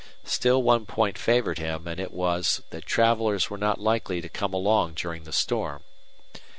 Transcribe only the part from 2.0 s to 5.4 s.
was that travelers were not likely to come along during the